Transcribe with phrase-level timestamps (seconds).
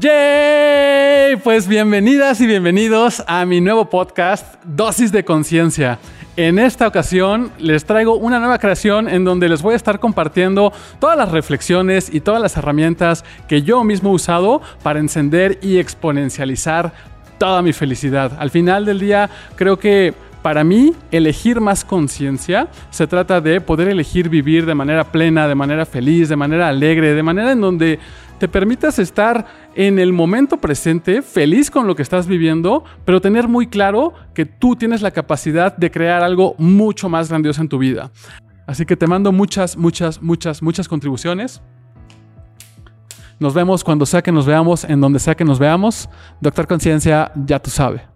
[0.00, 1.36] ¡Yay!
[1.36, 5.98] Pues bienvenidas y bienvenidos a mi nuevo podcast, Dosis de Conciencia.
[6.36, 10.72] En esta ocasión les traigo una nueva creación en donde les voy a estar compartiendo
[10.98, 15.78] todas las reflexiones y todas las herramientas que yo mismo he usado para encender y
[15.78, 16.92] exponencializar
[17.38, 18.32] toda mi felicidad.
[18.38, 20.14] Al final del día creo que
[20.46, 25.56] para mí, elegir más conciencia se trata de poder elegir vivir de manera plena, de
[25.56, 27.98] manera feliz, de manera alegre, de manera en donde
[28.38, 33.48] te permitas estar en el momento presente, feliz con lo que estás viviendo, pero tener
[33.48, 37.78] muy claro que tú tienes la capacidad de crear algo mucho más grandioso en tu
[37.78, 38.10] vida.
[38.66, 41.62] Así que te mando muchas, muchas, muchas, muchas contribuciones.
[43.38, 46.08] Nos vemos cuando sea que nos veamos, en donde sea que nos veamos.
[46.40, 48.15] Doctor Conciencia, ya tú sabes.